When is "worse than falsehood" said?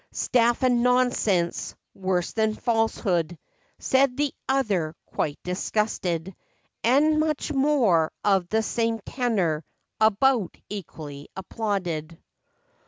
1.93-3.37